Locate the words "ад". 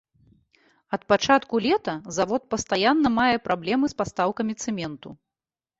0.97-1.01